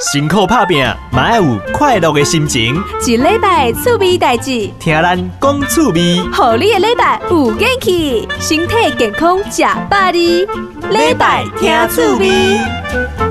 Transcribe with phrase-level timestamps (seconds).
[0.00, 0.82] 辛苦打拼，
[1.12, 2.82] 嘛要有快乐的心情。
[3.06, 10.46] 一礼拜趣味代志，听咱讲趣味，好你的礼拜有元气，身体健康吃百里。
[10.88, 13.29] 礼拜听趣味。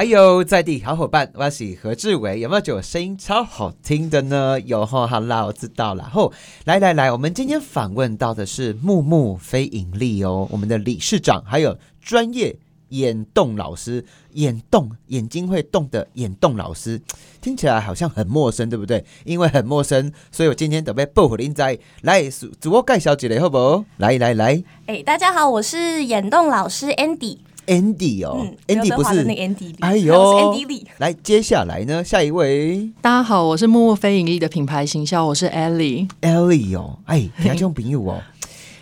[0.00, 4.58] 还有在地好伙伴，我是何志伟，有没有觉得我声音超好听的呢？
[4.60, 6.04] 有哈，好啦，我知道了。
[6.04, 6.32] 后
[6.64, 12.56] 来来来，我们今天访问到的是木木非盈利哦，我们的理事长，还有专业
[12.88, 14.02] 眼动老师，
[14.32, 16.98] 眼动眼睛会动的眼动老师，
[17.42, 19.04] 听起来好像很陌生，对不对？
[19.26, 23.84] 因为很陌生，所以我今天准备报虎林仔来自自我介绍一下，好不好？
[23.98, 27.40] 来来来哎、大家好，我是眼动老师 Andy。
[27.70, 30.84] ，Andy 哦、嗯 a n d y 不是那个 Andy，哎我是呦 Andy Lee。
[30.98, 32.90] 来，接下来呢，下一位。
[33.00, 36.08] 大家好，我是默默非盈利的品牌行销，我是 Ellie。
[36.20, 38.20] Ellie 哦，哎，听众朋友哦，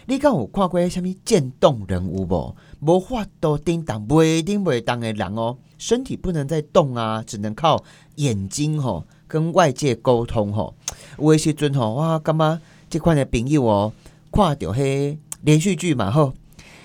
[0.06, 2.54] 你敢有看过什么渐冻人物不？
[2.80, 10.74] 无法度叮当，袂叮袂当的人哦，身体不能再动啊，只能靠眼睛吼、跟外界沟通吼、
[11.18, 13.92] 有的时阵吼，我，感觉这款的朋友哦，
[14.32, 16.32] 看到迄连续剧嘛吼。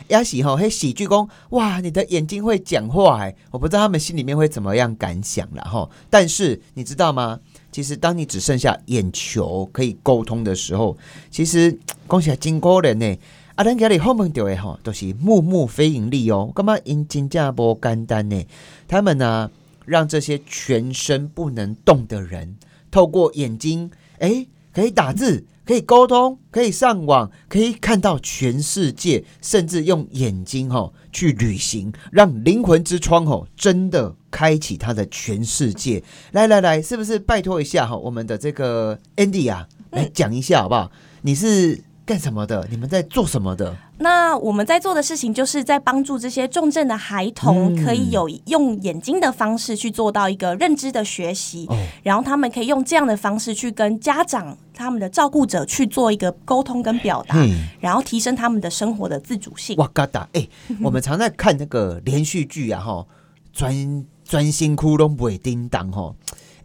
[0.07, 5.89] 也是吼，迄喜剧讲哇，你的眼睛会讲话哎，我不知道他们心里面会怎么样感想啦吼。
[6.09, 7.39] 但是你知道吗？
[7.71, 10.95] 其实当你只剩下眼球可以沟通的时候，
[11.31, 13.17] 其实讲起来真可怜呢。
[13.55, 18.45] 啊，咱今日后面到的吼，都、是木木非盈利哦，干嘛因真正无简单呢？
[18.87, 19.51] 他们呢，
[19.85, 22.55] 让这些全身不能动的人，
[22.89, 36.03] 透过眼睛，哎，可以打字，可以沟通，可以上网，可以看到全世界，甚至用眼睛吼去旅行，让灵魂之窗吼真的开启它的全世界。
[36.31, 40.91] 来来来，是不是拜托一下哈，我们的这个 Andy 啊，来讲一下好不好？
[41.21, 42.67] 你是干什么的？
[42.69, 43.77] 你们在做什么的？
[43.99, 59.77] 那我们在做的事情，就是在帮助这些重症的孩童，嗯可以有用眼睛的方式去做到一个认知的学习，哦然后他们可以用这样的方式去跟家长、他们的照顾者去做一个沟通跟表达，嘿然后提升他们的生活的自主性。
[59.77, 60.27] 哇嘎达！
[60.33, 60.45] 哎、
[60.81, 63.05] 我们常在看那个连续剧啊，哈，
[63.53, 66.13] 专专心窟窿不会叮当哈。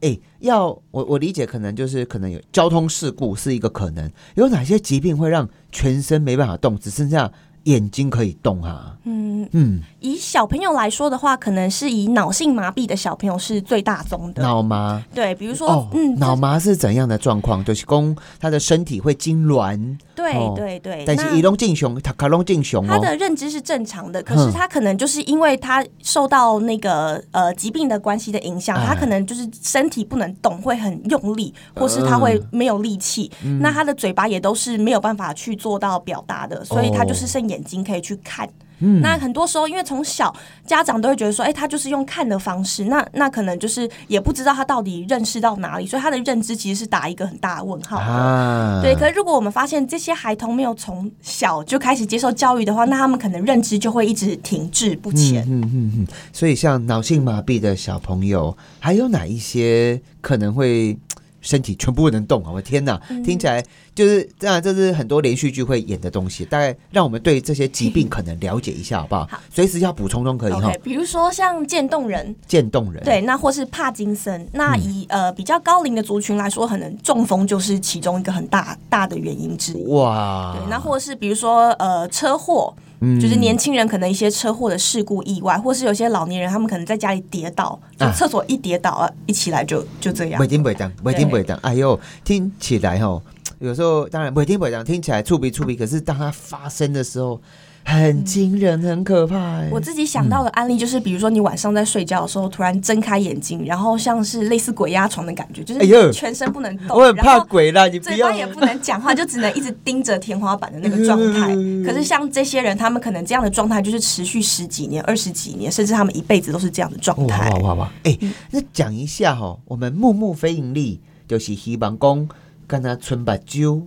[0.00, 7.32] 哎、要我我理解，可能就是可能有交通事故是一个可能，有哪些疾病会让全身没办法动，只剩下
[7.68, 8.96] 眼睛可以动啊？
[9.04, 14.42] 嗯，嗯，以小朋友来说的话，可能是以脑性麻痹的小朋友是最大宗的。
[14.42, 15.02] 脑麻？
[15.14, 17.64] 对，比如说，哦，嗯，脑麻是怎样的状况？
[17.64, 20.52] 就是公他的身体会痉挛，对哦。
[20.56, 28.86] 对对，但是移动进熊，他卡隆进熊他哦，的认知是正常的，可是他可能就是因为他受到那个呃疾病的关系的影响，哎。
[28.88, 33.30] 他可能就是身体不能动，会很用力，或是他会没有力气。
[33.44, 33.60] 嗯。
[33.60, 37.28] 那他的嘴巴也都是没有办法去做到表达的，所以他就是哦。
[37.28, 38.48] 剩眼睛可以去看。
[38.80, 40.32] 嗯那很多时候，因为从小
[40.64, 48.04] 家长都会觉得说，哎、他就是用看的方式，那那可能就是也不知道他到底认识到哪里，所以他的认知其实是打一个很大的问号的。
[48.04, 55.42] 啊对，可是如果我们发现这些孩童没有从小就开始接受教育的话，那他们可能认知就会一直停滞不前。
[55.48, 60.98] 嗯嗯嗯，所以像脑性麻痹的小朋友，还有哪一些可能会嘖
[61.41, 62.50] 身体全部不能动啊？
[62.53, 66.44] 我天哪，嗯听起来就是这样，这是很多连续剧会演的东西。
[66.44, 69.41] 大概让我们对这些疾病可能了解一下，好不好好？
[69.50, 70.72] 随时要补充都可以哈。
[70.82, 79.84] 比如说像渐冻人，渐冻人，对，那或是帕金森，那以、呃比较高龄的族群来说，可能中风就是其中一个很大大的原因之一。
[79.87, 87.78] 哇，对，那或是比如说呃车祸，嗯就是年轻人可能一些车祸的事故意外，或是有些老年人他们可能在家里跌倒，
[88.14, 90.47] 厕所一跌倒啊，一起来就就这样不。
[90.47, 91.56] 听不当，不听不讲。
[91.59, 93.20] 哎呦，听起来哈，
[93.60, 97.41] 有时候当然不听不讲，听起来触鼻触鼻，可是当它发生的时候，
[97.84, 99.69] 很惊人，很可怕哎。
[99.72, 108.32] 我自己想到的案例就是，比如说你晚上在睡觉的时候，突然睁开眼睛，然后像是类似鬼压床的感觉，就是全身不能动，我很怕鬼啦，你嘴巴。
[108.32, 111.48] 也不能讲话，就只能一直盯着天花板的那个状态。
[111.84, 117.59] 可是像这些人，他们可能这样的状态就是持续十几年、二十几年，甚至他们一辈子都是这样的状哇态哇。
[117.59, 117.92] 哇哇！
[118.04, 118.16] 哎、
[118.53, 122.28] 那讲一下哈、我们木木非盈利就是希望讲
[122.68, 123.82] 跟他存把揪，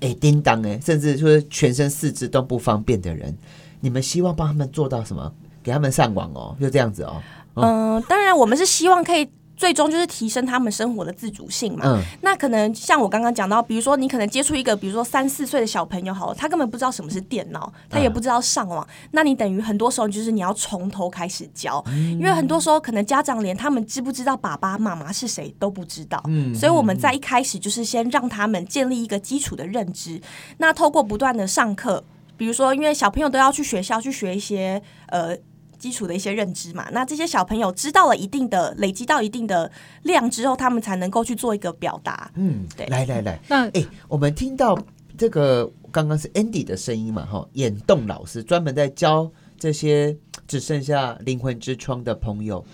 [0.00, 3.34] 哎叮当哎，甚至说全身四肢都不方便的人，
[3.80, 5.32] 你们希望帮他们做到什么？
[5.62, 7.22] 给他们上网哦，就这样子哦。
[7.54, 9.26] 嗯、当然，我们是希望可以
[9.56, 11.84] 最终就是提升他们生活的自主性嘛。
[11.86, 26.22] 嗯，那可能像我刚刚讲到，比如说你可能接触一个，比如说三四岁的小朋友，好了，他根本不知道什么是电脑，他也不知道上网，那你等于很多时候就是你要从头开始教，因为很多时候可能家长连他们知不知道爸爸妈妈是谁都不知道，
[26.54, 30.20] 所以我们在一开始就是先让他们建立一个基础的认知，
[30.58, 32.04] 那透过不断的上课，
[32.36, 35.36] 比如说因为小朋友都要去学校去学一些呃。
[35.78, 39.70] 基础的一些认知嘛，那这些小朋友知道了一定的累积到一定的
[40.02, 42.30] 量之后，他们才能够去做一个表达。
[42.34, 44.78] 嗯，对来来来，那哎、我们听到
[45.16, 52.64] 这个刚刚是 Andy 的声音嘛，哈，眼动老师专门在教这些只剩下灵魂之窗的朋友，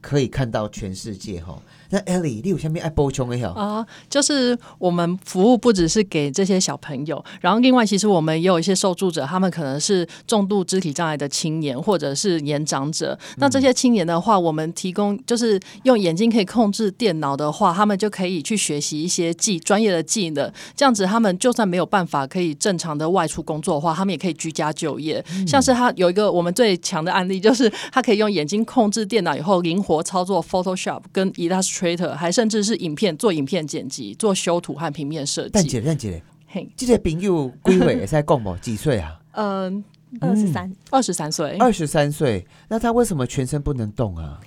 [0.00, 1.60] 可以看到全世界哈。
[1.90, 3.50] 那 Ellie，你有下面爱补充一下？
[3.50, 13.18] 啊、就是我们服务不只是给这些小朋友，然后另外其实我们也有一些受助者，他们可能是重度肢体障碍的青年或者是年长者。
[13.36, 25.24] 那这些青年的话，我们提供就是用眼睛可以控制电脑的话，他们就可以去学习一些技专业的技能，这样子他们就算没有办法可以正常的外出工作的话，他们也可以居家就业。
[25.46, 31.79] 像是他有一个我们最强的案例，就是他可以用眼睛控制电脑以后，灵活操作 Photoshop 跟 Illustrator，
[32.16, 35.50] 还甚至是影片做影片剪辑、做修图和平面设计。
[35.50, 38.56] 蛋姐，蛋姐，嘿，这个朋友归位也在讲不？
[38.58, 39.20] 几岁啊？
[39.32, 39.84] 嗯、
[40.20, 42.44] 二十三，二十三岁，二十三岁。
[42.68, 44.40] 那他为什么全身不能动啊？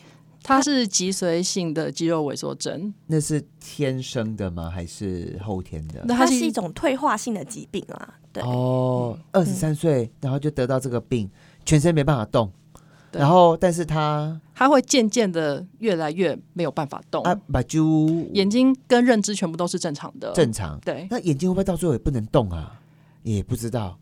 [0.45, 2.93] 他是脊髓性的肌肉萎缩症。
[3.07, 4.69] 那是天生的吗？
[4.69, 6.03] 还是后天的？
[6.05, 8.13] 那他是它是一种退化性的疾病啊。
[8.33, 11.29] 对，哦，二十三岁，然后就得到这个病，
[11.65, 12.51] 全身没办法动。
[13.13, 20.33] 对然后，但是他他会渐渐的越来越没有办法动，啊，把就眼睛跟认知全部都是正常的。
[20.33, 20.79] 正常。
[20.83, 22.79] 对，那眼睛会不会到最后也不能动啊？
[23.21, 23.97] 也不知道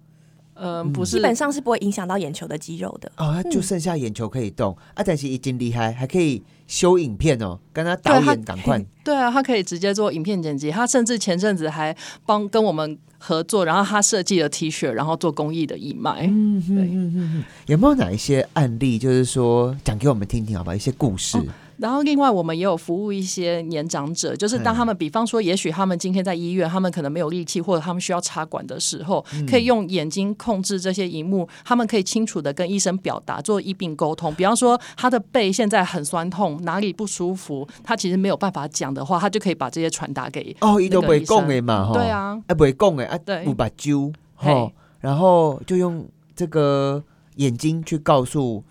[0.55, 3.11] 嗯、不是，基本上是不会影响到眼球的肌肉的。
[3.17, 8.83] 哦，他就剩下眼球可以动、啊，但是已经厉害，还可以修影片哦，跟他导演赶快。
[9.03, 11.95] 对啊，他可以直接做影片剪辑，他甚至前阵子还
[12.25, 16.27] 帮跟我们合作，然后他设计了 T 恤，然后做公益的义卖。
[16.27, 20.75] 嗯嗯嗯，有没有哪一些案例，就是说讲给我们听听，好吧？
[20.75, 21.37] 一些故事。
[21.37, 21.43] 哦
[21.81, 34.31] 然后另外我们也有服务一些年长者，就是当他们比方说，也许他们今天在医院，他们可能没有力气，或者他们需要插管的时候，可以用眼睛控制这些荧幕，他们可以清楚的跟医生表达，做医病沟通。
[34.35, 41.37] 比方说他的背现在很酸痛，哪里不舒服，他其实没有办法讲的话，他就可以把这些传达给哦，伊都那个医生。
[41.37, 41.93] 袂讲的嘛，哈。
[41.93, 43.45] 对啊，啊，袂讲的啊，对。
[43.45, 44.53] 有把揪，嘿。
[44.53, 47.03] 哈，然后就用这个
[47.35, 48.63] 眼睛去告诉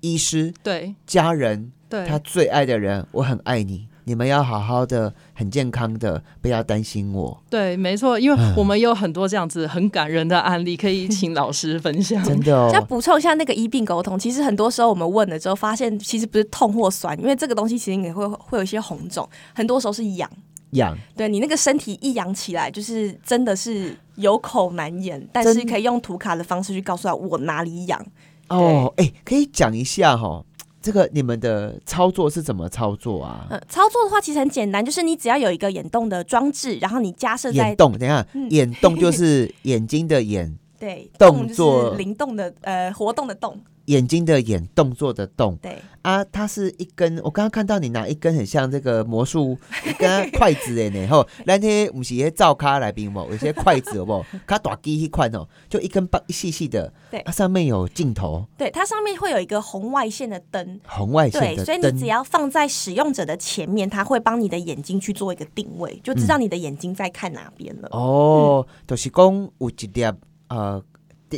[0.00, 0.94] 医师、对。
[1.06, 2.06] 家人，对。
[2.06, 7.42] 他最爱的人，我很爱你，你们要好好的、很健康的，不要担心我。
[7.48, 12.22] 对，没错，因为我们有很多这样子很感人的案例，可以请老师分享。
[12.24, 20.28] 真的哦，要补充一下那个医病沟通，其实很多时候我们问了之后，发现其实不是痛或酸，因为这个东西其实也会会有一些红肿，很多时候是痒。
[20.72, 28.06] 痒对你那个身体一痒起来，就是真的是有口难言，但是可以用图卡的方式去告诉他我哪里痒。
[28.48, 30.42] 哦，哎，可以讲一下哈，
[30.82, 33.46] 这个你们的操作是怎么操作啊？
[33.50, 45.56] 呃，操作的话其实很简单，就是你只要有一个眼动的装置，然后你加设在眼动，等一下，嗯眼动就是眼睛的眼， 对动作灵动的呃活动的动，眼睛的眼，动作的动。
[45.56, 49.56] 对啊，它是一根，我刚刚看到你拿一根很像这个魔术
[49.86, 54.24] 一根筷子的呢，吼，咱迄不是些照咖来宾无，有些筷子有无？
[54.44, 60.80] 卡大机迄款哦，就一根棒细细的，对它，上面有镜头，对，它上面会有一个红外线的灯。
[60.88, 67.88] 红外线对，的灯所以你只，要放在使用者的前面，它会帮你的眼睛去做一个定位，就知道你的眼睛在看哪边了。
[67.92, 70.04] 哦，就是讲有一粒
[70.48, 70.82] 呃。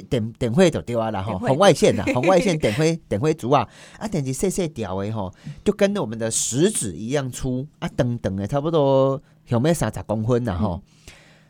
[0.03, 5.33] 电电电火就丢啊啦吼，电火红外线呐，红外线点灰点灰烛啊，啊，但是细细条的吼，
[5.65, 10.81] 就跟我们的食指一样粗啊，等等的差不多有没有三十公分呐吼？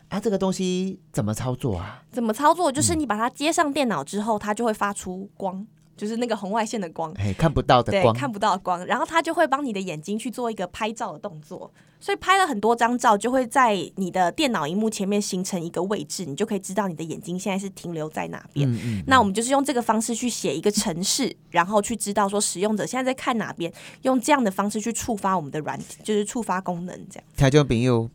[0.08, 2.02] 啊，这个东西怎么操作啊？
[2.10, 2.70] 怎么操作？
[2.70, 7.12] 嗯就是你把它接上电脑之后，它就会发出光，就是那个红外线的光。
[7.14, 11.70] 哎，看不到的对，光，看不到的光，然后它就会帮你的眼睛去做一个拍照的动作，
[12.00, 18.70] 所以拍了很多张照，就会在你的电脑荧幕前面形成一个位置，你就可以知道你的眼睛现在是停留在哪边。
[18.70, 23.72] 嗯嗯，那我们就是用这个方式去写一个程式，然后去知道说使用者现在在看哪边，
[24.02, 27.24] 用这样的方式去触发我们的软体，就是触发功能这样。
[27.36, 28.10] 听众朋友，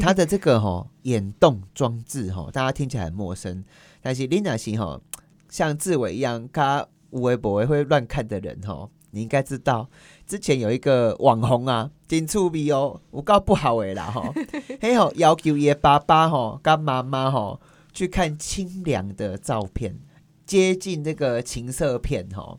[0.00, 3.64] 他的这个哈、眼动装置哈、大家听起来很陌生，
[4.00, 5.00] 但是林娜西哈，
[5.48, 9.88] 像志伟一样，他无微博会乱看的人哦、你应该知道，
[10.26, 14.34] 之前有一个网红啊，真趣味哦，我告不好诶啦吼，
[14.80, 17.60] 嘿吼要求爷爸爸吼跟妈妈吼
[17.92, 19.98] 去看清凉的照片，
[20.46, 22.58] 接近那个情色片吼、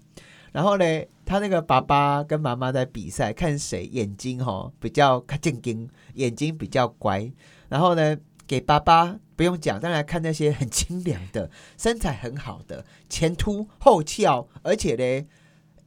[0.51, 0.86] 然后呢，
[1.25, 7.31] 他那个爸爸跟妈妈在比赛，看谁眼睛哈比较看正经，眼睛比较乖。
[7.69, 8.15] 然后呢，
[8.53, 15.25] 给爸爸不用讲，当然看那些很清凉的、 身材很好的、前凸后翘，而且呢，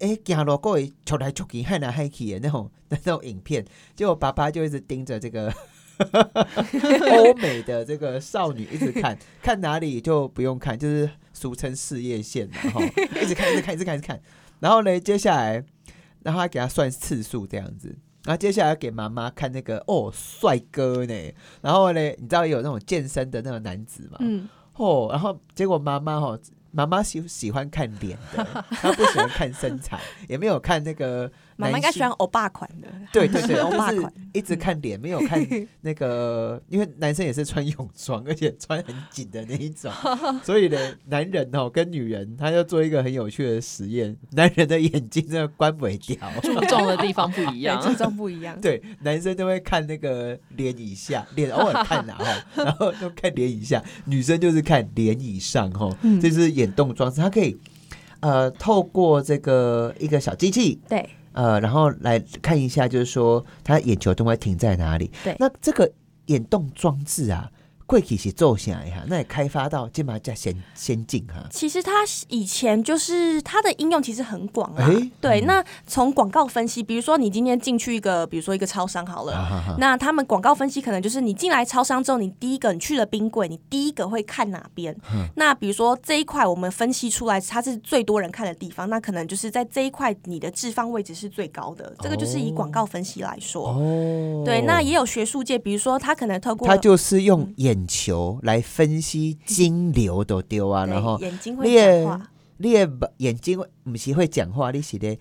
[0.01, 5.55] 哎，走路过会出来出去、害来害去的那种 那种影片，结果爸爸就一直盯着这个。
[7.17, 12.83] 欧美的这个少女一直看，看哪里就不用看，就是俗称事业线然后
[13.23, 14.21] 一直看，一直看，一直看，一直看。
[14.59, 15.65] 然后呢，接下来，
[16.25, 17.97] 然后还给他算次数这样子。
[18.27, 21.15] 然后接下来给妈妈看那个哦，帅哥呢。
[21.63, 24.19] 然后呢，你知道有那种健身的那个男子嘛？
[24.21, 26.39] 嗯，哦，然后结果妈妈哦，
[26.73, 31.31] 妈妈喜喜欢看脸的，她不喜欢看身材， 也没有看那个。
[31.57, 34.13] 妈妈应该喜欢欧巴款的，对对对， 欧巴款。
[34.33, 35.43] 一直看脸，没有看
[35.81, 39.91] 那个，因为男生也是穿泳装，而且穿很紧的那一种，
[40.45, 48.61] 所以呢，男人哦跟女人，他要做一个很有趣的实验，男人的眼睛真的关不掉， 注重的地方不一样，注重不一样。
[48.61, 55.89] 对，男生都会看那个脸以下，脸偶尔看啦哈，然后就看脸以下，女生就是看脸以上哈，
[56.21, 57.57] 这是眼动装置，它可以
[58.21, 61.09] 呃透过这个一个小机器，对。
[61.37, 65.11] 呃，然后来看一下，就是说他眼球都会停在哪里。
[65.23, 65.93] 对，那这个
[66.27, 67.51] 眼动装置啊。
[67.87, 71.47] 贵体是做起来哈，那也开发到金马加先先进哈。
[71.51, 71.93] 其实它
[72.29, 74.91] 以前就是它的应用其实很广啊。
[75.21, 84.93] 对，那从广告分析，比如说你今天进去一个，比如说一个超商好了，那他们广告分析可能就是你进来超商之后，你第一个你去了冰柜，你第一个会看哪边？
[85.37, 91.95] 那比如说这一块我们分析出来它是最多人看的地方，那可能就是在这一块你的置放位置是最高的。
[92.01, 93.69] 这个就是以广告分析来说。
[93.69, 94.43] 哦。
[94.45, 97.76] 对，那也有学术界，比如说他可能透过他就是用眼。
[97.77, 105.19] 眼球来分析金流都丢啊，然后眼睛会讲话，你的眼睛不是会讲话，你是的。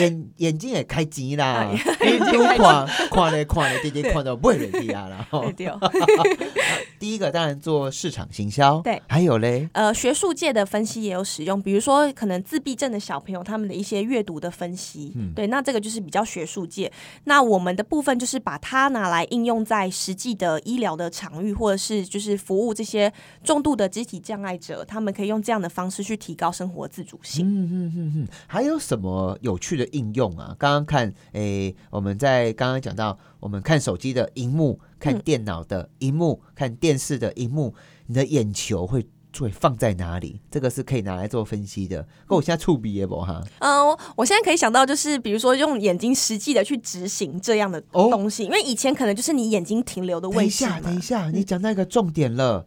[0.00, 1.70] 眼眼睛也开机啦，
[2.02, 5.44] 眼睛看看嘞看嘞，直接 看到不会去啊然后
[6.98, 16.90] 第一个当然做市场行销，对，还有嘞，呃，学术界的分析也有使用，比如说可能自闭症的小朋友他们的一些阅读的分析，嗯，对，那这个就是比较学术界。
[17.24, 23.12] 那我们的部分就是把它拿来应用在实际的医疗的场域，或者是就是服务这些
[23.44, 27.46] 重度的肢体障碍者，他们可以用这样的方式去提高生活自主性。
[27.46, 29.87] 嗯嗯嗯嗯，还有什么有趣的？
[29.88, 37.74] 应用啊，刚刚看诶，我们在刚刚讲到，我们看手机的荧幕，看电脑的荧幕，看电视的荧幕，
[38.06, 39.06] 你的眼球会
[39.38, 40.40] 会放在哪里？
[40.50, 42.02] 这个是可以拿来做分析的。
[42.26, 43.42] 跟我现在触笔也不哈？
[43.60, 50.40] 嗯，我现在可以想到就是，比如说用眼睛实际的去执行这样的东西，因为以前可能就是你眼睛停留的位置。
[50.40, 52.66] 等一下，等一下，你讲那个重点了。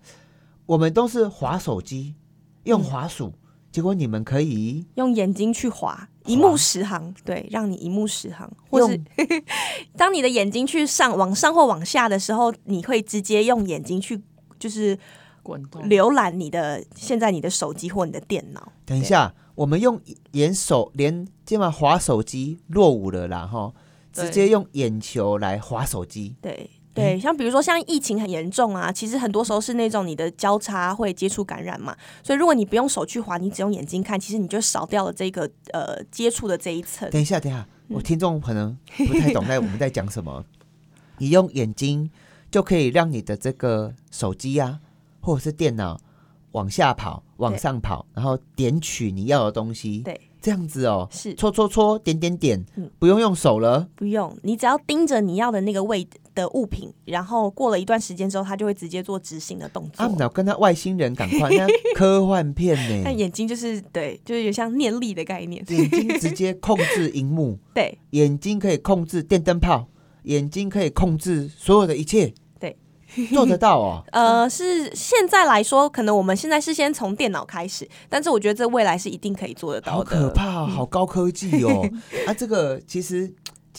[0.68, 2.16] 我们都是滑手机，
[2.64, 3.34] 用滑鼠。
[3.72, 8.50] 结果你们可以用眼睛去划一目十行，对，让你一目十行。
[8.70, 9.00] 或是
[9.98, 14.22] 当你的眼睛去上往上或往下的时候，你会直接用眼睛去
[14.60, 14.98] 就是
[15.44, 18.72] 滚动浏览你的现在你的手机或你的电脑。
[18.86, 20.00] 等一下，我们用
[20.32, 23.74] 眼手连今晚划手机落伍了啦哈，
[24.14, 26.36] 直接用眼球来划手机。
[26.42, 26.70] 对。
[26.94, 37.10] 对，像比如说像疫情很严重啊，其实很多时候是那种你的交叉会接触感染嘛，所以如果你不用手去划，你只用眼睛看，其实你就少掉了这个呃接触的这一层。
[37.10, 40.44] 等一下，等一下，我听众可能不太懂在我们在讲什么。
[41.20, 42.10] 你用眼睛
[42.50, 44.80] 就可以让你的这个手机啊，
[45.22, 46.00] 或者是电脑
[46.52, 50.00] 往下跑、往上跑，然后点取你要的东西。
[50.00, 50.20] 对。
[50.42, 52.66] 这样子哦，是搓搓搓，点点点，
[52.98, 60.04] 不用用手了，不用，你只要盯着你要的那个位的物品，然后过了一段时间之后，他就会直接做执行的动作。
[60.04, 63.02] 啊，跟他外星人赶快，那科幻片呢？
[63.06, 69.88] 那眼睛就是对，就是有像念力的概念，眼睛直接控制荧幕， 对，眼睛可以控制电灯泡，
[70.24, 72.34] 眼睛可以控制所有的一切。
[73.34, 74.02] 做得到哦。
[74.14, 79.98] 呃，是现在来说，可能我们现在是先从电脑开始，但是我觉得这未来是一定可以做得到的。
[79.98, 81.86] 好可怕，好高科技哦！
[82.26, 83.30] 啊，这个其实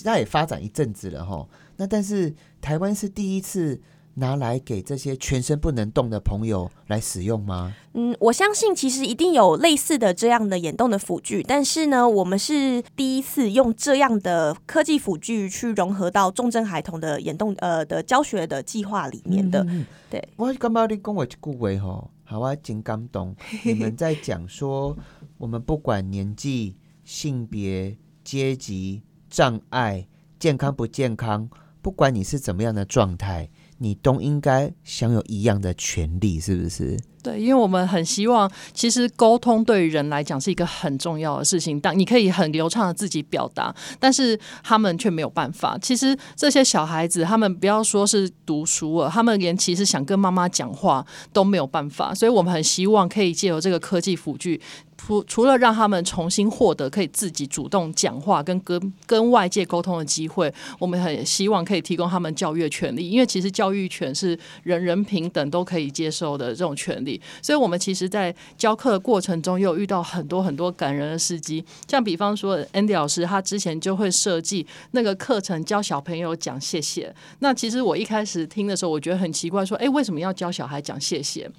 [0.05, 1.49] 它也发展一阵子了哈。
[1.83, 3.81] 那但是台湾是第一次。
[4.17, 7.75] 拿来给这些全身不能动的朋友来使用吗？
[7.95, 19.67] 嗯，我相信其实一定有类似的这样的眼动的辅具，但是呢，我们是第一次用这样的科技辅具去融合到重症孩童的眼动呃的教学的计划里面的。
[20.11, 23.35] 对，我刚刚你跟我一句话吼，好啊，真感动。
[23.65, 24.95] 你们在讲说，
[25.39, 30.07] 我们不管年纪、性别、阶级、障碍、
[30.39, 31.49] 健康不健康，
[31.83, 33.51] 不管你是怎么样的状态。
[33.79, 36.97] 你都应该享有一样的权利，是不是？
[37.21, 41.81] 对，因为我们很希望，其实沟通对于人来讲是一个很重要的事情。
[41.81, 45.77] 但你可以很流畅的自己表达，但是他们却没有办法。
[45.79, 52.15] 其实这些小孩子，他们不要说是读书了，他们连其实想跟妈妈讲话都没有办法。
[52.15, 54.61] 所以我们很希望可以借由这个科技辅具。
[54.97, 67.21] 除除了让他们重新获得可以自己主动讲话跟跟跟外界沟通的机会，我们很希望可以提供他们教育权利，因为其实教育权是人人平等都可以接受的这种权利。
[67.43, 77.13] 所以，我们其实，在教课的过程中，又遇到很多很多感人的事迹，像比方说，Andy 老师他之前就会设计那个课程教小朋友讲谢谢。
[77.41, 81.51] 那其实我一开始听的时候，我觉得很奇怪，说，哎，为什么要教小孩讲谢谢？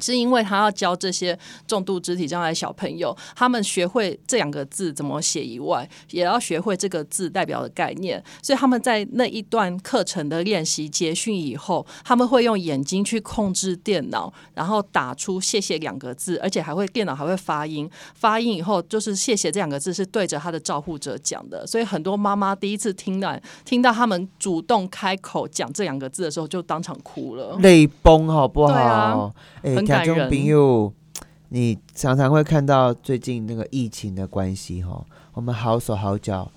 [0.00, 8.22] 是因为他要教这些重度肢体障碍小朋友，他们学会这两个字怎么写以外，也要学会这个字代表的概念。
[8.42, 17.88] 所以他们在那一段课程的练习结训以后，他们会用眼睛去控制电脑，然后打出“谢谢”两个字，而且还会电脑还会发音。
[18.14, 21.66] 发音以后就是“谢谢”这两个字是对着他的照护者讲的。
[21.66, 28.72] 所以很多妈妈第一次听到听到他们主动开口讲这两个字的时候，就当场哭了，泪崩好不好？
[28.72, 29.30] 对啊，
[29.62, 29.89] 哎。
[29.90, 30.94] 听众朋友，
[31.48, 36.48] 你常常会看到最近那个疫情的关系哈，我们好手好脚，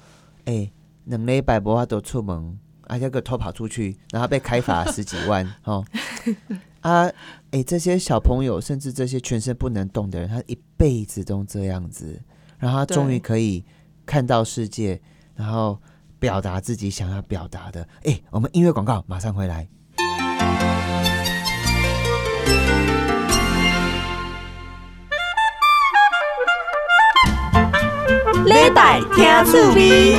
[0.45, 0.71] 哎，
[1.05, 5.83] 能力百博都出门，而且个偷跑出去，然后被开罚十几万 哈
[6.81, 7.11] 啊，
[7.49, 12.21] 哎，这些小朋友，甚至这些全身不能动的人，他一辈子都这样子，
[12.59, 13.65] 然后他终于可以
[14.05, 15.01] 看到世界，
[15.33, 15.79] 然后
[16.19, 17.87] 表达自己想要表达的。
[18.03, 19.67] 哎，我们音乐广告马上回来。
[28.45, 30.17] 礼拜听趣味。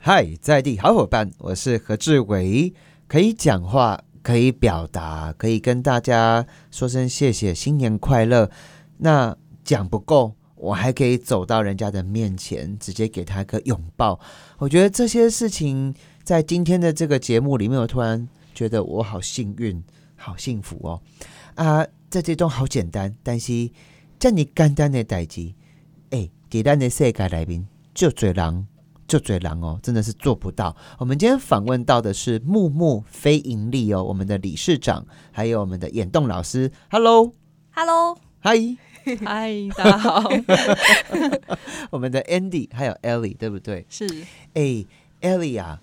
[0.00, 2.74] 嗨，在地好伙伴，我是何志伟，
[3.06, 8.50] 可以讲话，可以表达，可以跟大家说声谢谢，新年快乐。
[8.96, 14.18] 那讲不够，我还可以走到人家的面前，直接给他一个拥抱。
[14.58, 15.94] 我觉得这些事情
[16.24, 19.80] 在今天的这个节目里面，我突然觉得我好幸运，
[20.16, 21.00] 好幸福哦！
[21.54, 23.70] 啊，在这种好简单，但是
[24.18, 25.54] 这么简单的代志。
[26.10, 28.66] 哎，在咱的世界里面，就嘴狼，
[29.06, 30.74] 就嘴狼哦，真的是做不到。
[30.98, 36.72] 我们今天访问到的是木木非盈利哦，我们的理事长，还有我们的眼动老师。
[36.90, 40.28] Hello，Hello，Hi，Hi，， 大家好。
[41.90, 43.84] 我们的 Andy 还有 Ellie，对不对？
[43.88, 44.06] 是。
[44.54, 44.84] 哎
[45.20, 45.80] ，Ellie 啊，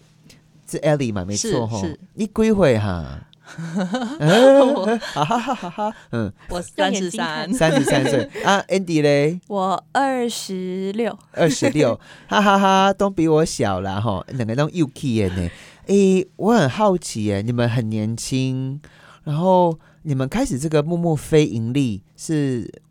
[0.67, 1.23] 是 Ellie 嘛？
[1.26, 1.80] 没错哈。
[1.80, 1.99] 是。
[2.13, 3.28] 你归回哈？
[3.45, 5.95] 哈哈哈哈哈！
[6.12, 8.60] 嗯，我三十三，三十三岁啊。
[8.67, 14.25] Andy 嘞，我二十六，二十六， 哈哈哈，都比我小了哈。
[14.29, 15.49] 两个都 UK 呢。
[15.86, 18.81] 诶，我很好奇耶，你们很年轻，
[19.23, 22.81] 然后你们开始这个木木非盈利是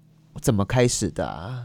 [0.40, 1.64] 怎么开始的啊？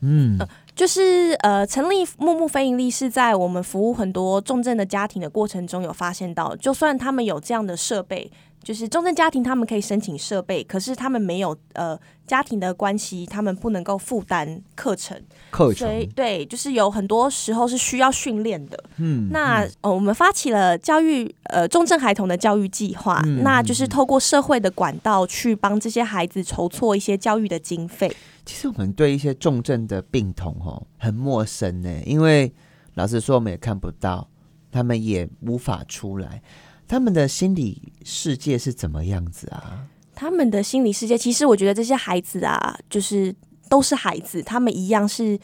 [0.00, 0.38] 嗯。
[0.82, 8.28] 就是呃，成立木木非盈利是在我们服务很多重症的家庭的过程中有发现到，就算他们有这样的设备，
[8.64, 15.16] 就是重症家庭他们可以申请设备，可是他们没有呃家庭的关系，他们不能够负担课程。
[15.52, 18.76] 课程对，就是有很多时候是需要训练的。
[18.96, 28.12] 嗯，那呃我们发起了教育呃重症孩童的教育计划，那就是透过社会的管道去帮这些孩子筹措一些教育的经费。
[28.44, 32.52] 其实我们对一些重症的病童哦很陌生呢，因为
[32.94, 34.28] 老实说我们也看不到，
[34.70, 36.42] 他们也无法出来，
[36.88, 39.86] 他们的心理世界是怎么样子啊？
[40.14, 43.34] 他们的心理世界，其实我觉得这些孩子啊，就是
[43.68, 45.38] 都是孩子，他们一样是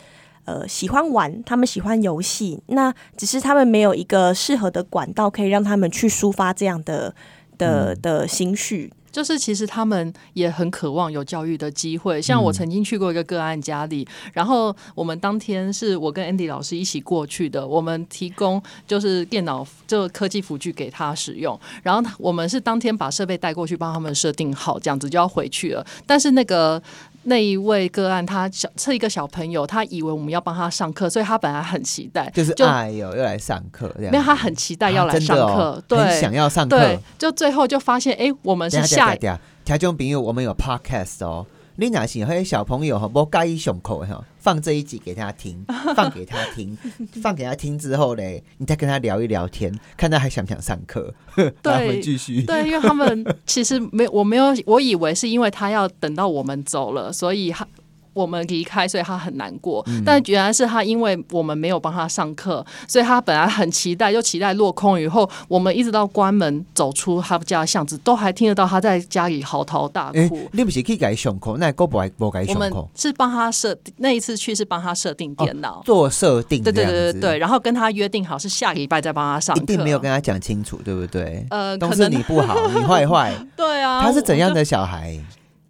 [0.44, 7.14] 呃喜欢玩，他们喜欢游戏，那只是他们没有一个适合的管道可以让他们去抒发这样的
[7.56, 8.92] 的的心绪。
[9.18, 26.80] 就是其实他们也很渴望有教育的机会，像我曾经去过一个个案家里，然后我们当天是我跟 Andy 老师一起过去的，我们提供就是电脑这科技辅具给他使用，然后我们是当天把设备带过去帮他们设定好，这样子就要回去了，但是那个。
[27.28, 41.46] 那一位个案，他小是一个小朋友，他以为我们要帮他上课，所以他本来很期待，就是哎呦，又来上课，没有他很期待要来上课，对，想要上课，对，就最后就发现，哎，我们是下听众朋友，我们有 podcast 哦。
[41.80, 42.26] 你哪行？
[42.26, 45.64] 还有小朋友哈，不介意胸口哈，放这一集给他听，
[45.94, 46.76] 放给他听，
[47.22, 51.14] 放给他听之后嘞，你再跟他聊一聊天，看他还想不想上课。
[51.62, 52.42] 对，继续。
[52.42, 57.64] 对，因为他们其实没，我没有，我以为是因为他要等到我们走了，所以他。
[58.18, 59.82] 我们离开，所以他很难过。
[59.86, 70.48] 嗯但原来是他因为我们没有帮他上课，所以他本来很期待，又期待落空以后，我们一直到关门走出他家的巷子，都还听得到他在家里嚎啕大诶、哭。
[70.52, 81.46] 你不是去改上课，那个不爱不该我们上课，是帮他设那一次去是帮他设定电脑，做设定对对对对对，然后跟他约定好是下个礼拜再帮他上课，一定没有跟他讲清楚，对不对？
[81.50, 83.32] 呃，都是可能你不好，你坏坏。
[83.56, 84.48] 对啊，他是怎样？
[84.48, 85.14] 的小孩？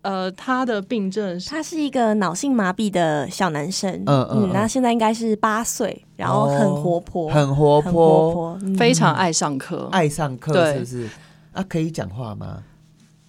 [0.09, 8.75] 呃，他的病症是他是一个脑性麻痹的小男生，嗯嗯嗯那现在应该是八岁，然后很活泼，很活泼，活泼，嗯。
[8.75, 10.73] 非常爱上课，爱上课对。
[10.73, 11.09] 是不是？
[11.53, 12.63] 啊，可以讲话吗？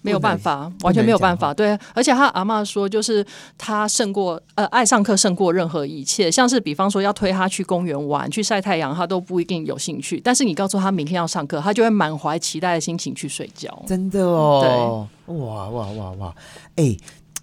[0.02, 1.52] 没有办法，完全没有办法。
[1.52, 3.24] 对，而且他阿妈说，就是
[3.58, 10.20] 他胜过呃爱上课胜过任何一切，像是比方说要推他去公园玩、去晒太阳，他都不一定有兴趣。
[10.20, 13.82] 但是你告诉他明天要上课，他就会满怀期待的心情去睡觉。
[13.86, 16.34] 真的哦，哇哇哇哇！
[16.76, 16.96] 哎、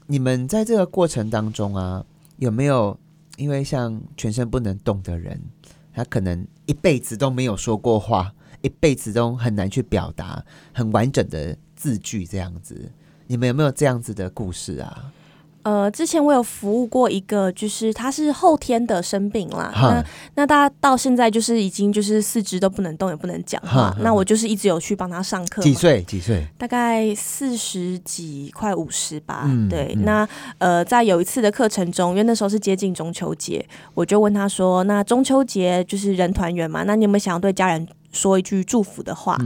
[0.08, 2.04] 你们在这个过程当中啊，
[2.38, 2.98] 有没有
[3.38, 5.40] 因为像全身不能动的人，
[5.94, 10.44] 他可能一辈子都没有说过话，一辈子都很难去表达
[10.74, 12.92] 很完整的字句这样子？
[13.28, 15.14] 你们有没有这样子的故事啊？
[15.64, 26.02] 呃，之前我有服务过一个，就是他是后天的生病啦，那那大家到现在就是已经就是四肢都不能动，也不能讲哈话，那我就是一直有去帮他上课，几岁？
[26.04, 26.48] 几岁？
[26.58, 29.42] 大概四十几，快五十吧。
[29.44, 37.86] 嗯对，嗯那呃，在有一次的课程中，因为那时候是接近中秋节，我就问他说：“那中秋节就是人团圆嘛，那你有没有想要对家人
[38.18, 39.38] 说一句祝福的话？”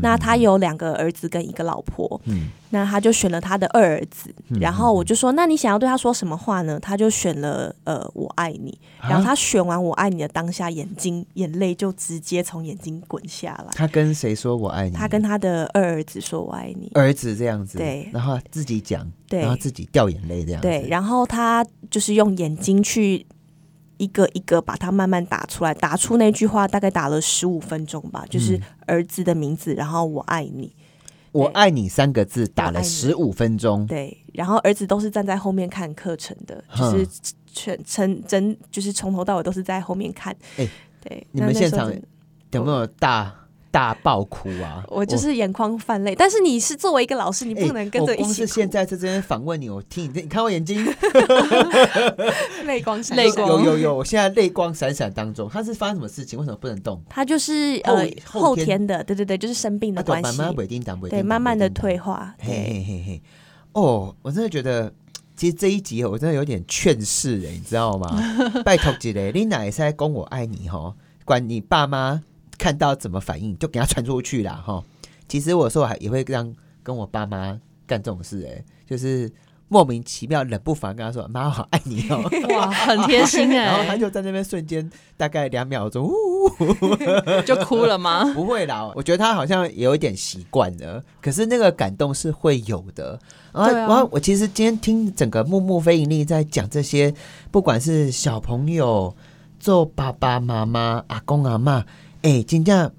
[0.00, 13.72] 那他有两个儿子跟一个老婆，嗯那他就选了他的二儿子，嗯然后我就说：“那你想要对他说什么话呢？”他就选了呃“我爱你”，然后啊他选完“我爱你”的当下，眼睛眼泪就直接从眼睛滚下来。
[13.72, 14.94] 他跟谁说我爱你？
[14.94, 23.26] 他跟他的二儿子说：“我爱你。”儿子这样子，对然后自己讲，对然后自己掉眼泪这样子，对，然后他就是用眼睛去
[24.00, 28.62] 一个一个把它慢慢打出来，打出那句话大概打了十五分钟吧，就是嗯。
[28.90, 30.74] 儿子的名字，然后我爱你，
[31.30, 37.06] 我爱你三个字打了十五分钟，对，然后儿子都是站在后面看课程的，就是
[37.46, 40.68] 全全真就是从头到尾都是在后面看，哎
[41.00, 41.88] 对，你们现场
[42.50, 43.32] 有没有大
[43.70, 44.82] 大爆哭啊？
[44.88, 50.84] 我就是眼眶泛泪，但是你是作为一个老师，你哎不能跟着我光是现在在这边访问你，我听你，你看我眼睛，
[52.66, 56.38] 泪光闪闪泪光有有有，我现在泪光闪闪当中，他是发生什么事情？
[56.38, 57.00] 为什么不能动？
[57.08, 61.90] 他就是呃后天的，对对对，就是生病的关系，慢慢稳定档，对，慢慢的退。
[62.00, 62.48] 化，嘿。
[62.48, 63.22] 嘿嘿嘿，
[63.72, 64.90] 哦，我真的觉得，
[65.36, 68.08] 其实这一集我真的有点劝世哎，你知道吗？
[68.64, 70.94] 拜托姐嘞，你哪也是在公我爱你哈，
[71.26, 72.22] 管你爸妈
[72.60, 74.84] 看到怎么反应，就给他传出去啦哈。
[75.26, 79.32] 其实我有时候还也会让跟我爸妈干这种事哎，就是
[79.68, 82.20] 莫名其妙冷不防跟他说：“妈，我好爱你哦。
[82.54, 86.12] ”哇，很贴心哎 然后他哎，就在那边瞬间大概两秒钟，呜，
[87.46, 88.24] 就哭了吗？
[88.34, 93.18] 不会啦，我觉得他好像也有一点习惯了，可是那个感动是会有的。
[93.52, 97.14] 然后，啊然后我其实今天听整个木木非盈利在讲这些，
[97.50, 99.14] 不管是小朋友
[99.58, 101.84] 做爸爸妈妈、阿公阿妈，
[102.22, 102.92] 哎、真正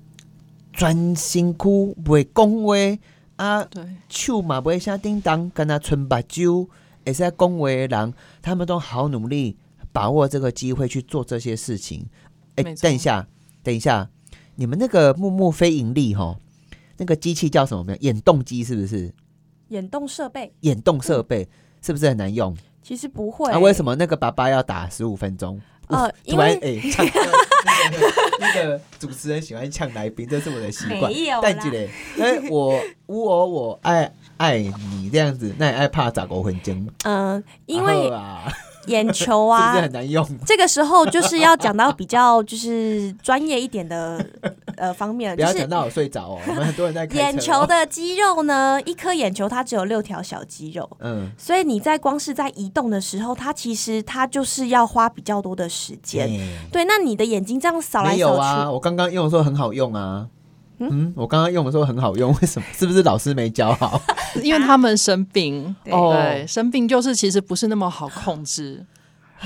[0.74, 2.76] 专心哭袂讲话
[3.36, 6.68] 啊，对，手嘛袂啥叮当，跟他春目睭，
[7.06, 9.58] 会使讲话的人，他们都好努力
[9.92, 12.08] 把握这个机会去做这些事情。
[12.56, 13.28] 哎、等一下，
[13.62, 14.10] 等一下，
[14.56, 16.38] 你们那个木木非盈利哈，
[16.98, 17.96] 那个机器叫什么名？
[18.02, 19.14] 眼动机是不是？
[19.70, 21.48] 眼动设备眼动设备、
[21.82, 22.56] 是不是很难用？
[22.82, 25.62] 其实不会，啊，为什么那个爸爸要打十五分钟？
[25.92, 27.06] 呃，因为哎， 呛、
[27.64, 31.12] 那 个那个主持人喜欢呛来宾，这是我的习惯。
[31.12, 31.88] 没有但记得，
[32.20, 36.88] 哎，我我我爱爱你这样子，那你爱怕咋个混经？
[37.04, 38.52] 嗯、因为啊，
[38.88, 40.28] 眼球啊是很，难用？
[40.46, 44.24] 这个时候就是要讲到比较就是专业一点的
[44.76, 50.90] 呃方面了， 就是不要讲到我睡着哦， 我们很多人在眼球，的肌肉呢，一颗眼球它只有六条小肌肉。
[51.00, 56.28] 嗯，所以你在光是在移动的时候，它其实它就是要花比较多的时间。
[56.28, 60.28] 哎对，那你的眼睛这样扫来扫去，啊，我刚刚用的时候很好用啊。
[60.90, 62.66] 嗯，我刚刚用的时候很好用，为什么？
[62.74, 64.02] 是不是老师没教好？
[64.42, 65.94] 因为他们生病，对。
[65.94, 66.14] 哦。
[66.14, 68.86] 对，生病就是其实不是那么好控制，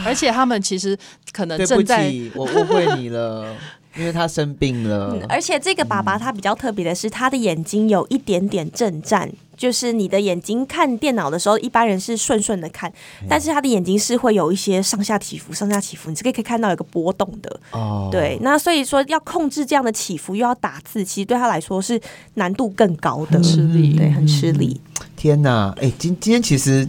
[0.06, 0.98] 而且他们其实
[1.32, 3.56] 可能对不正在起，我误会你了，
[3.98, 5.26] 因为他生病了嗯，。
[5.30, 12.90] 而且这个爸爸他比较特别的是，他的眼睛有一点点震颤，就是你的眼睛看电脑的时候，一般人是顺顺的看，
[13.22, 17.60] 嗯但是他的眼睛是会有一些上下起伏、上下起伏，你是可以可以看到有个波动的。
[17.72, 22.00] 哦，对，那所以说要控制这样的起伏，又要打字，其实对他来说是
[22.36, 24.80] 难度更高的，吃力对，很吃力。
[25.16, 26.88] 天哪，哎、今今天其实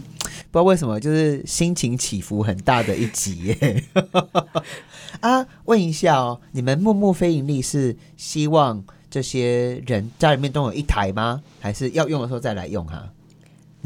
[0.57, 3.85] 不知道为什么，就是心情起伏很大的一集耶。
[5.21, 11.42] 啊，问一下哦，你们木木非盈利是希望这些人家里面都有一台吗？
[11.61, 13.07] 还是要用的时候再来用哈？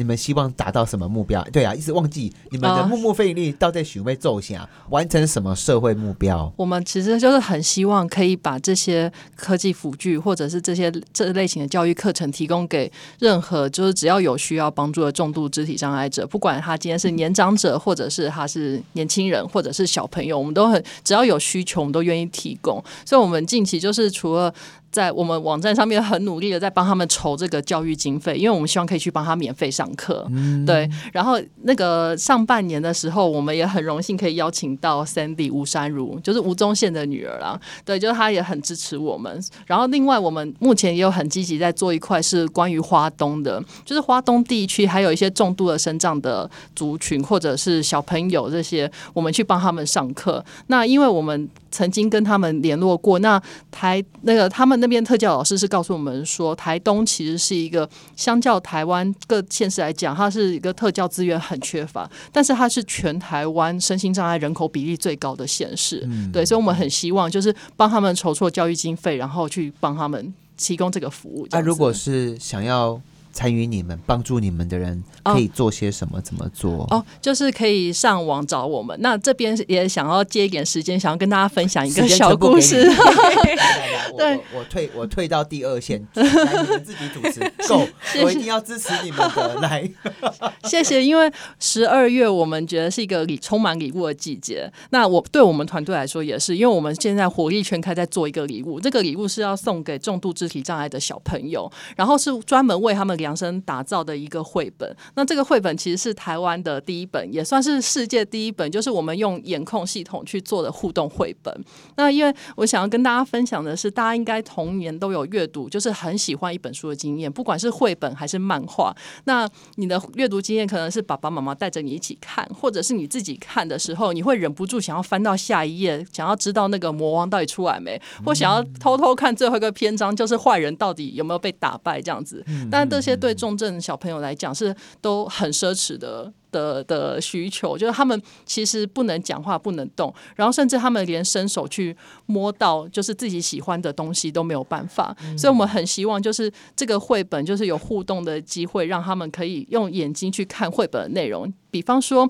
[0.00, 1.44] 你们希望达到什么目标？
[1.52, 6.50] 对啊，一直忘记你们的啊木木非盈利到底许被奏下，完成什么社会目标？
[6.56, 22.82] 我们其实就是很希望可以把这些科技辅具或者是这些这类型的教育课程提供给任何就是只要有需要帮助的重度肢体障碍者，不管他今天是年长者，或者是他是年轻人，或者是小朋友，我们都很只要有需求，我们都愿意提供。
[23.04, 24.54] 所以，我们近期就是除了
[24.90, 30.26] 在我们网站上面很努力的在帮他们筹这个教育经费，因为我们希望可以去帮他免费上课。
[30.66, 37.58] 对，然后那个上半年的时候，我们也很荣幸可以邀请到 Sandy 吴珊如，就是吴宗宪的女儿啦。
[37.84, 39.40] 对，就是她也很支持我们。
[39.66, 50.44] 然后另外，我们目前也有很积极在做一块是关于花东的，就是花东地区还有一些重度的生长的族群或者是小朋友这些，我们去帮他们上课。
[50.66, 66.08] 那因为我们曾经跟他们联络过，那台那个他们那边特教老师是告诉我们说，台东其实是一个相较台湾各县市来讲，它是一个特教资源很缺乏，但是它是全台湾身心障碍人口比例最高的县市。
[66.32, 71.46] 对，所以我们很希望就是帮他们筹措教育经费，然后去帮他们提供这个服务。
[71.50, 73.00] 那啊，如果是想要
[73.40, 76.20] 参与你们、帮助你们的人，哦可以做些什么？
[76.20, 76.86] 怎么做？
[76.90, 78.94] 哦，就是可以上网找我们。
[79.00, 82.84] 那这边也想要借一点时间，想要跟大家分享一个小故事。
[82.84, 86.22] 来来来我对我我退我退到第二线，来
[86.62, 87.88] 你们自己主持， 够，
[88.22, 89.54] 我一定要支持你们的。
[89.62, 89.90] 来，
[90.68, 94.70] 谢谢，因为十二月我们觉得是一个礼充满礼物的季节。
[94.90, 104.96] 那我对我们团队来说也是，因为我们现在火力全开在做一个礼物，这个礼物是要送给重度肢体障碍的小朋友，然后是专门为他们量身打造的一个绘本。
[105.14, 111.64] 那这个绘本其实是台湾的第一本，也算是世界第一本，就是我们用眼控系统去做的互动绘本。
[111.96, 118.94] 那因为我想要跟大家分享的是，大家应该童年都有阅读，就是很喜欢一本书的经验，不管是绘本还是漫画。
[119.24, 132.44] 那你的阅读经验可能是爸爸妈妈带着你一起看，或者是你自己看的时候，你会忍不住想要翻到下一页，想要知道那个魔王到底出来没，或想要偷偷看最后一个篇章，就是坏人到底有没有被打败这样子。
[132.70, 136.32] 但这些对重症小朋友来讲是都很奢侈的。
[136.52, 141.96] 的的需求就是他们其实不能讲话，不能动，然后甚至他们连伸手去
[142.26, 145.16] 摸到就是自己喜欢的东西都没有办法。
[145.38, 152.28] 所以我们很希望就是这个绘本就是有互动的机会，让他们可以用眼睛去看绘本的内容，比方说。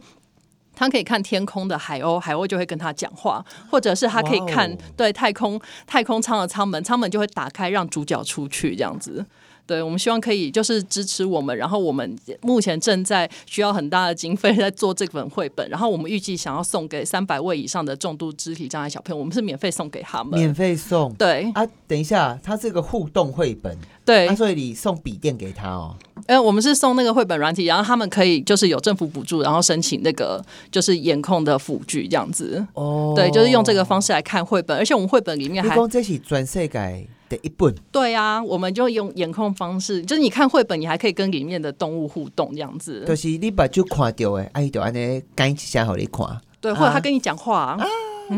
[0.73, 9.23] 他可以看天空的海鸥，海鸥就会跟他讲话，或者是他可以看对太空太空舱的舱门，舱门就会打开，让主角出去这样子。
[9.71, 20.55] 对，我们希望可以就是支持我们，然后我们目前正在需要很大的经费在做这本绘本，然后我们预计想要送给三百位以上的重度肢体障碍小朋友，我们是免费送给他们免们。
[20.57, 21.15] 费送。
[21.15, 25.95] 对啊，等一下，它这个互动绘本，对啊，，所以你送笔电给他哦。
[26.27, 32.67] 呃，我们是送那个绘本软体，然后他们可以就是有政府补助，然后申请那个就是眼控的辅具这样子。
[32.75, 43.05] 哦对，就是用这个方式来看绘本，而且我们绘本里面还这是全世界的一本，对啊，我们就用眼控方式，就是你看绘本，你还可以跟里面的动物互动这样子。
[43.07, 46.27] 就是你把就看到的，哎，就安尼讲一下好你看。
[46.61, 47.79] 对，或者他跟你讲话、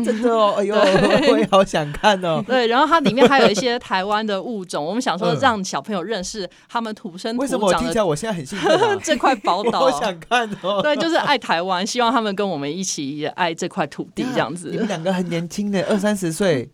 [0.05, 0.73] 真的哦， 哎呦，
[1.29, 2.41] 我也好想看哦。
[2.47, 8.97] 对，然后它里面还有一些台湾的物种，我们想说嗯让小朋友认识他们土生土为什么我长的听起来我现在很兴奋啊？
[9.03, 9.99] 这块宝我岛好。
[9.99, 10.81] 想看哦。
[10.81, 14.87] 对，就是爱台湾，希望他们跟我们一起也爱这块土地，这样子你们子。
[14.87, 16.69] 两个很年轻的，二三十岁，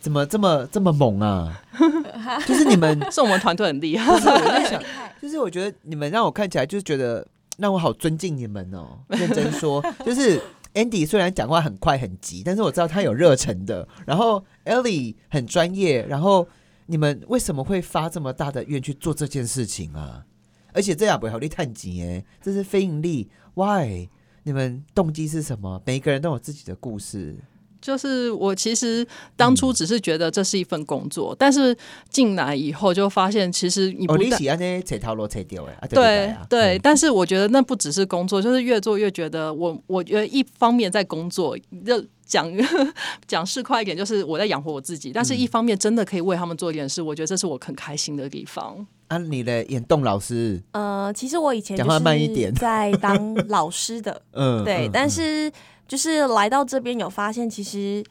[0.00, 1.62] 怎么这么这么猛啊？
[2.46, 4.18] 就是你们， 是我们团队很厉害不。
[4.18, 4.82] 是我在 想，
[5.20, 7.26] 就是我觉得你们让我看起来就是觉得
[7.58, 8.98] 让我好尊敬你们哦。
[9.08, 10.40] 认真说，就是
[10.74, 13.86] Andy 虽然讲话很快很急，但是我知道他有热忱的。
[14.06, 16.48] 然后 Ellie 很专业，然后
[16.86, 20.24] 你们为什么会发这么大的愿去做这件事情啊？
[20.72, 24.08] 而且这样不会好利探级哎，这是非盈利，Why？
[24.44, 25.82] 你们动机是什么？
[25.84, 27.36] 每一个人都有自己的故事。
[27.80, 31.76] 就是我其实当初只是觉得这是一份工作，但是
[32.08, 36.46] 进来以后就发现，其实你不哦，你但喜欢呢，扯头路扯掉哎，啊对啊。
[36.48, 36.80] 对，嗯。
[36.82, 42.50] 但是我觉得那不只是工作，就是越做越觉得我，我觉得一方面在工作，就讲
[43.26, 48.86] 讲市侩一点，就是我在养活我自己，但是一方面真的可以为他们做一点事，我觉得这是我很开心的地方。
[49.08, 52.54] 啊，你的眼动老师，呃，其实我以前就讲话慢一点。
[52.54, 55.50] 是在当老师的， 嗯，对，嗯但是
[55.90, 58.04] 就是来到这边有发现，其实，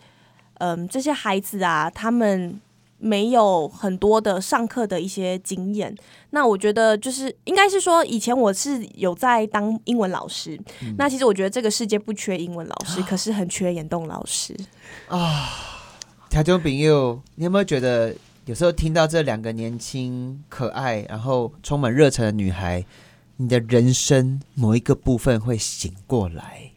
[0.55, 2.59] 嗯，这些孩子啊，他们
[2.97, 5.95] 没有很多的上课的一些经验。
[6.31, 10.59] 那我觉得就是应该是说，以前我是有在当英文老师。
[10.97, 14.53] 那其实我觉得这个世界不缺英文老师， 可是很缺眼动老师。
[16.29, 18.13] 条中朋友，你有没有觉得
[18.43, 22.83] 有时候听到这两个年轻、可爱，然后充满热忱的女孩，
[23.37, 26.71] 你的人生某一个部分会醒过来？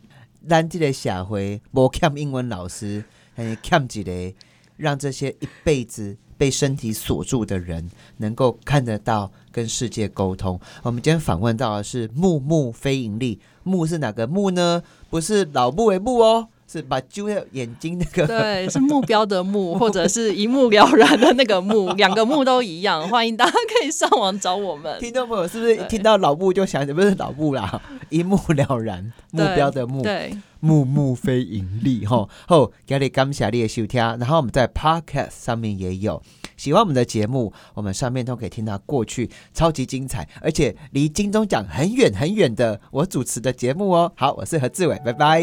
[0.48, 4.34] 咱这个社会无欠英文老师，还欠一个
[4.76, 10.58] 让这些一辈子被身体锁住的人，能够看得到跟世界沟通。
[10.82, 14.82] 我们今天访问到的是木木非盈利，木是哪个木呢？
[15.08, 16.48] 不是老木为木哦。
[16.72, 23.06] 是把揪的眼睛那个，对，是目标的目， 或者是一目了然的那个目，两个目都一样。
[23.10, 24.98] 欢迎大家可以上网找我们。
[24.98, 32.26] 听众朋友是不是听到老木就想起不是老木啦， 一目了然，目标的目，对，目目非盈利哈。
[32.46, 36.22] 好，给你感谢你的收听，然后我们在 Podcast 上面也有。
[36.62, 44.12] 喜欢我们的节目，我们上面都可以听到过去超级精彩，而且离金钟奖很远很远的我主持的节目哦。
[44.14, 45.42] 好，我是何志伟，拜拜，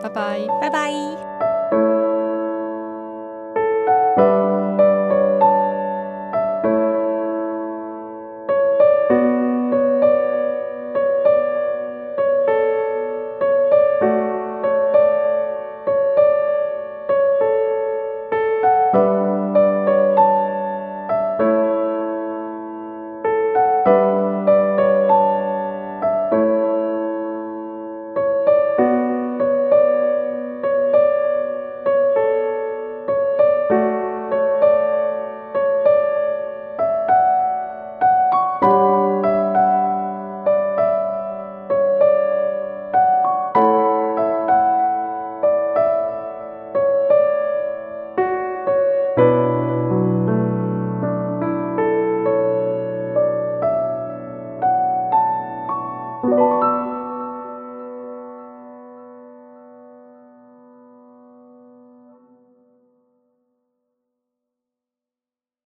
[0.00, 1.41] 拜拜，拜拜。